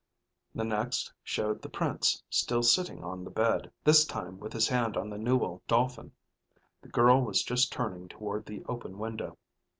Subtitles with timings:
[0.55, 4.97] The next showed the Prince still sitting on the bed, this time with his hand
[4.97, 6.11] on the newel dolphin.
[6.81, 9.37] The girl was just turning toward the open window.